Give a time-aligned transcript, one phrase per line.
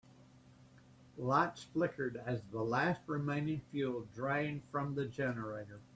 [1.19, 5.79] Lights flickered as the last remaining fuel drained from the generator.